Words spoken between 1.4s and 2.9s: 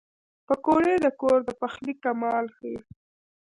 د پخلي کمال ښيي